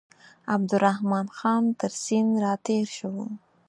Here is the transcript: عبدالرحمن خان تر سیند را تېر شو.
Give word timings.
عبدالرحمن 0.53 1.25
خان 1.37 1.63
تر 1.79 1.91
سیند 2.03 2.33
را 2.43 2.53
تېر 2.65 2.87
شو. 2.97 3.11